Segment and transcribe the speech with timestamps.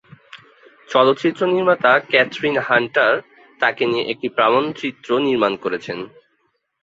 [0.89, 3.13] চলচ্চিত্র নির্মাতা Catherine Hunter
[3.59, 5.99] তাকে নিয়ে একটি প্রামাণ্যচিত্র নির্মাণ করছেন।